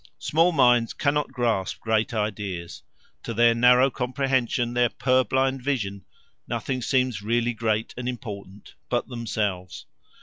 [0.17, 2.81] Small minds cannot grasp great ideas;
[3.21, 6.05] to their narrow comprehension, their purblind vision,
[6.47, 9.85] nothing seems really great and important but themselves.